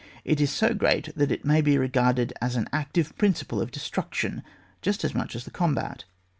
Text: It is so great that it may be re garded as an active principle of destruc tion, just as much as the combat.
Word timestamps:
It 0.25 0.41
is 0.41 0.49
so 0.49 0.73
great 0.73 1.15
that 1.15 1.31
it 1.31 1.45
may 1.45 1.61
be 1.61 1.77
re 1.77 1.87
garded 1.87 2.33
as 2.41 2.55
an 2.55 2.67
active 2.73 3.15
principle 3.19 3.61
of 3.61 3.69
destruc 3.69 4.11
tion, 4.15 4.41
just 4.81 5.03
as 5.05 5.13
much 5.13 5.35
as 5.35 5.45
the 5.45 5.51
combat. 5.51 6.05